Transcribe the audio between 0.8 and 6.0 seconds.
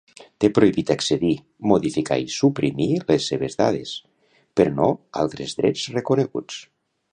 accedir, modificar i suprimir les seves dades, però no altres drets